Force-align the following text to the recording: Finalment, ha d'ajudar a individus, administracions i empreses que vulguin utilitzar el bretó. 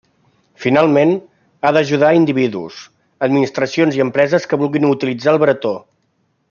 Finalment, 0.61 1.11
ha 1.63 1.71
d'ajudar 1.77 2.09
a 2.13 2.17
individus, 2.21 2.81
administracions 3.29 4.01
i 4.01 4.05
empreses 4.09 4.51
que 4.53 4.63
vulguin 4.65 4.93
utilitzar 4.93 5.37
el 5.37 5.43
bretó. 5.47 5.81